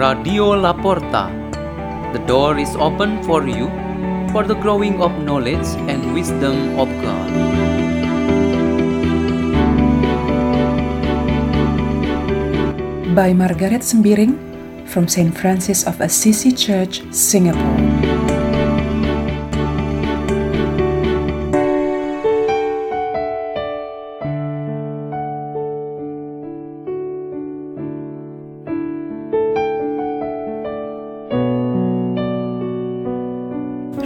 [0.00, 1.28] Radio Laporta.
[2.14, 3.68] The door is open for you
[4.32, 7.28] for the growing of knowledge and wisdom of God.
[13.14, 14.40] By Margareth Sembiring
[14.88, 15.36] from St.
[15.36, 18.09] Francis of Assisi Church, Singapore.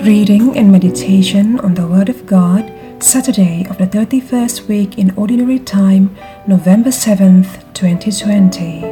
[0.04, 2.70] Reading and meditation on the Word of God,
[3.02, 6.14] Saturday of the 31st week in Ordinary Time,
[6.46, 8.82] November 7th, 2020.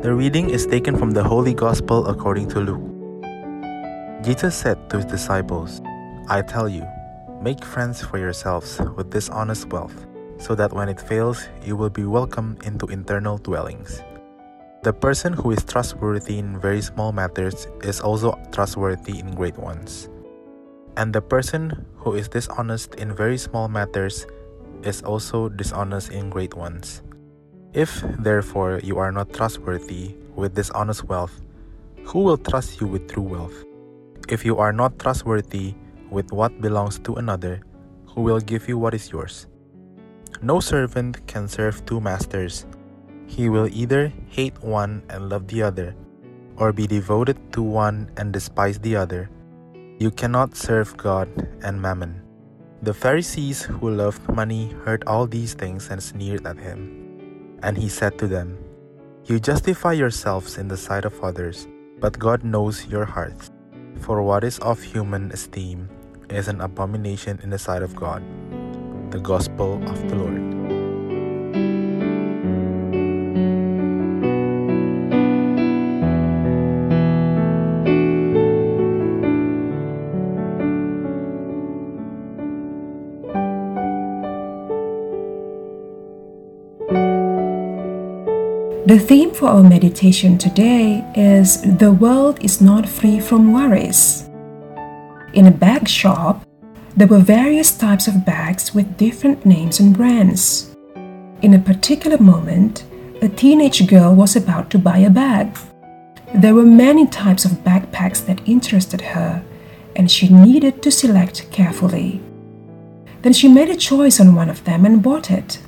[0.00, 4.24] The reading is taken from the Holy Gospel according to Luke.
[4.24, 5.82] Jesus said to his disciples,
[6.30, 6.88] I tell you,
[7.44, 10.06] make friends for yourselves with dishonest wealth,
[10.38, 14.00] so that when it fails, you will be welcomed into internal dwellings.
[14.82, 20.08] The person who is trustworthy in very small matters is also trustworthy in great ones.
[20.96, 24.26] And the person who is dishonest in very small matters
[24.82, 27.02] is also dishonest in great ones.
[27.74, 31.42] If, therefore, you are not trustworthy with dishonest wealth,
[32.04, 33.64] who will trust you with true wealth?
[34.30, 35.74] If you are not trustworthy
[36.14, 37.60] with what belongs to another,
[38.06, 39.50] who will give you what is yours?
[40.40, 42.66] No servant can serve two masters.
[43.26, 45.98] He will either hate one and love the other,
[46.56, 49.28] or be devoted to one and despise the other.
[49.98, 51.28] You cannot serve God
[51.62, 52.22] and mammon.
[52.82, 57.58] The Pharisees who loved money heard all these things and sneered at him.
[57.62, 58.58] And he said to them,
[59.24, 61.66] You justify yourselves in the sight of others,
[61.98, 63.50] but God knows your hearts.
[64.00, 65.88] For what is of human esteem
[66.30, 68.22] is an abomination in the sight of God.
[69.10, 70.54] The Gospel of the Lord.
[88.86, 94.23] The theme for our meditation today is The world is not free from worries.
[95.34, 96.46] In a bag shop,
[96.96, 100.76] there were various types of bags with different names and brands.
[101.42, 102.84] In a particular moment,
[103.20, 105.58] a teenage girl was about to buy a bag.
[106.36, 109.42] There were many types of backpacks that interested her,
[109.96, 112.22] and she needed to select carefully.
[113.22, 115.58] Then she made a choice on one of them and bought it.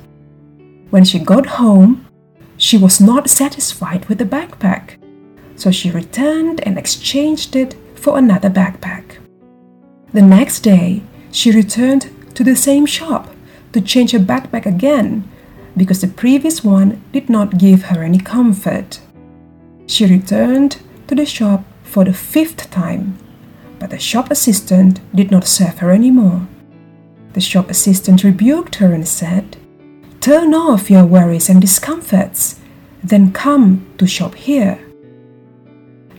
[0.91, 2.07] When she got home,
[2.55, 4.95] she was not satisfied with the backpack,
[5.57, 9.17] so she returned and exchanged it for another backpack.
[10.17, 13.29] The next day, she returned to the same shop
[13.71, 15.29] to change her backpack again
[15.77, 18.99] because the previous one did not give her any comfort.
[19.85, 23.19] She returned to the shop for the fifth time,
[23.77, 26.47] but the shop assistant did not serve her anymore.
[27.33, 29.57] The shop assistant rebuked her and said,
[30.19, 32.59] Turn off your worries and discomforts,
[33.03, 34.79] then come to shop here.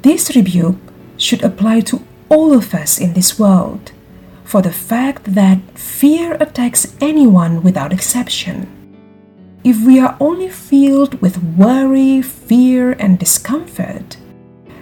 [0.02, 0.78] This rebuke
[1.16, 3.92] should apply to all of us in this world,
[4.44, 8.66] for the fact that fear attacks anyone without exception.
[9.64, 14.16] If we are only filled with worry, fear, and discomfort,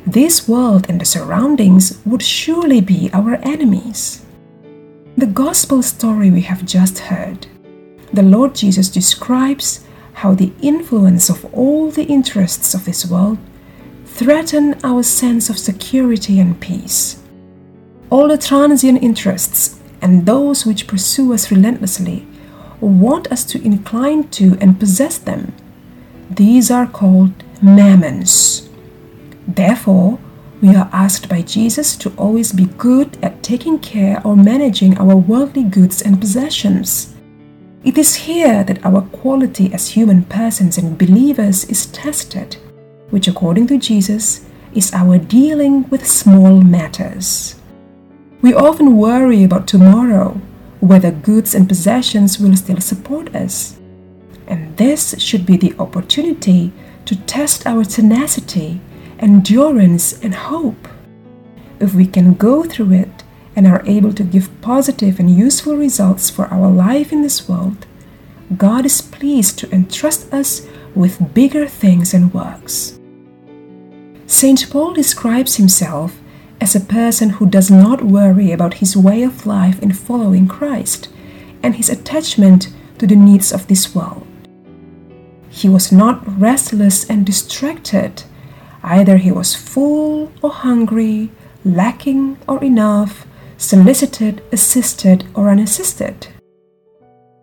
[0.07, 4.25] this world and the surroundings would surely be our enemies.
[5.17, 7.47] The gospel story we have just heard
[8.13, 9.85] the Lord Jesus describes
[10.15, 13.37] how the influence of all the interests of this world
[14.05, 17.23] threaten our sense of security and peace.
[18.09, 22.27] All the transient interests and those which pursue us relentlessly
[22.81, 25.53] want us to incline to and possess them.
[26.31, 28.69] These are called mammons.
[29.49, 30.19] Therefore,
[30.63, 35.17] we are asked by Jesus to always be good at taking care or managing our
[35.17, 37.15] worldly goods and possessions.
[37.85, 42.57] It is here that our quality as human persons and believers is tested,
[43.11, 47.56] which, according to Jesus, is our dealing with small matters.
[48.43, 50.41] We often worry about tomorrow,
[50.81, 53.79] whether goods and possessions will still support us.
[54.47, 56.73] And this should be the opportunity
[57.07, 58.81] to test our tenacity,
[59.19, 60.89] endurance, and hope.
[61.81, 63.25] If we can go through it
[63.57, 67.87] and are able to give positive and useful results for our life in this world,
[68.57, 72.99] God is pleased to entrust us with bigger things and works.
[74.27, 74.69] St.
[74.71, 76.19] Paul describes himself
[76.61, 81.09] as a person who does not worry about his way of life in following Christ
[81.63, 82.69] and his attachment
[82.99, 84.27] to the needs of this world.
[85.51, 88.25] He was not restless and distracted.
[88.83, 91.31] Either he was full or hungry,
[91.65, 93.27] lacking or enough,
[93.59, 96.29] solicited, assisted, or unassisted.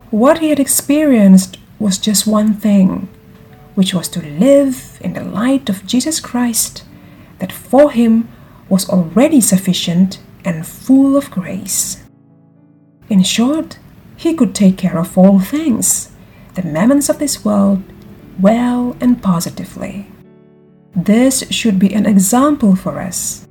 [0.10, 3.10] What he had experienced was just one thing,
[3.76, 6.84] which was to live in the light of Jesus Christ,
[7.40, 8.30] that for him
[8.74, 12.04] was already sufficient and full of grace.
[13.08, 13.78] In short,
[14.18, 16.12] he could take care of all things,
[16.56, 17.84] the mammons of this world,
[18.40, 20.08] well and positively.
[20.96, 23.48] This should be an example for us.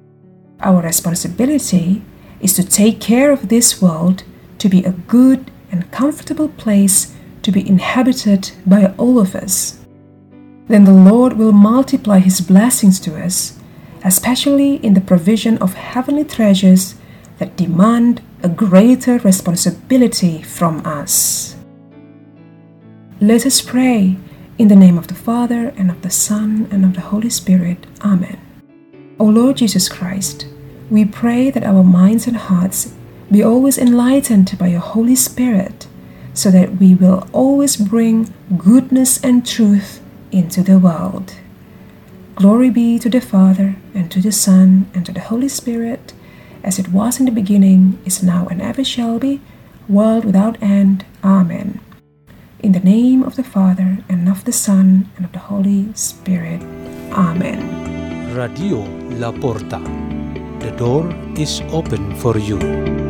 [0.59, 2.03] Our responsibility
[2.41, 4.25] is to take care of this world
[4.59, 9.79] to be a good and comfortable place to be inhabited by all of us.
[10.67, 13.59] Then the Lord will multiply His blessings to us,
[14.05, 16.95] especially in the provision of heavenly treasures
[17.39, 21.57] that demand a greater responsibility from us.
[23.21, 24.17] Let us pray
[24.59, 27.87] in the name of the Father, and of the Son, and of the Holy Spirit.
[28.03, 28.39] Amen.
[29.19, 30.47] O Lord Jesus Christ,
[30.91, 32.95] we pray that our minds and hearts
[33.31, 35.89] be always enlightened by your Holy Spirit,
[36.35, 40.01] so that we will always bring goodness and truth
[40.31, 41.35] into the world.
[42.35, 46.15] Glory be to the Father, and to the Son, and to the Holy Spirit,
[46.65, 49.41] as it was in the beginning, is now, and ever shall be,
[49.87, 51.05] world without end.
[51.23, 51.81] Amen.
[52.61, 56.63] In the name of the Father, and of the Son, and of the Holy Spirit.
[57.13, 58.35] Amen.
[58.35, 58.79] Radio
[59.21, 59.79] La Porta.
[60.61, 63.02] The door is open for you.